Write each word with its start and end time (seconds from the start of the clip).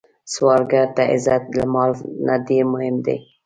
سوالګر 0.33 0.87
ته 0.95 1.03
عزت 1.13 1.43
له 1.57 1.63
مال 1.73 1.91
نه 2.25 2.35
ډېر 2.47 2.63
مهم 2.73 2.95
دی 3.05 3.17